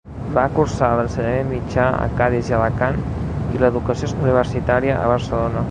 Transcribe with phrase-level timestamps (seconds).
[0.35, 2.99] Va cursar l'ensenyament mitjà a Cadis i Alacant,
[3.57, 5.67] i l'educació universitària a Barcelona.